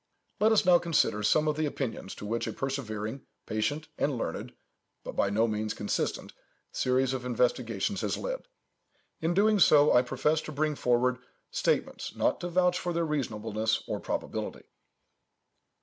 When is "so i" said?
9.59-10.01